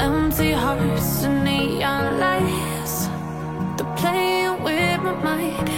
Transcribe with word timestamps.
empty 0.00 0.52
hearts 0.52 1.24
and 1.24 1.44
neon 1.44 2.18
lights. 2.18 3.08
They're 3.76 3.94
playing 3.96 4.62
with 4.62 5.00
my 5.02 5.14
mind. 5.28 5.68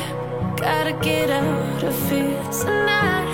Gotta 0.56 0.93
get 1.09 1.29
out 1.30 1.82
of 1.82 2.11
here 2.11 2.43
tonight. 2.60 3.30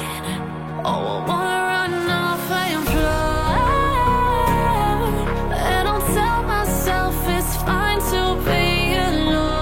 Oh, 0.85 0.91
I 0.91 1.27
wanna 1.29 1.59
run 1.73 1.95
off 2.25 2.51
and 2.65 2.85
fly. 2.93 3.59
And 5.73 5.85
I'll 5.93 6.07
tell 6.19 6.41
myself 6.57 7.15
it's 7.37 7.55
fine 7.69 8.01
to 8.13 8.23
be 8.49 8.67
alone. 9.11 9.59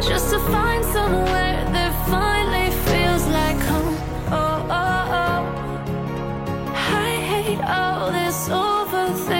Just 0.00 0.26
to 0.32 0.38
find 0.54 0.82
somewhere 0.96 1.56
that 1.74 1.92
finally 2.08 2.70
feels 2.88 3.24
like 3.38 3.60
home. 3.70 3.96
Oh, 4.40 4.76
oh, 4.80 5.16
oh. 5.22 5.40
I 7.04 7.10
hate 7.30 7.62
all 7.78 8.10
this 8.12 8.38
nothing 9.08 9.37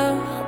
out 0.00 0.39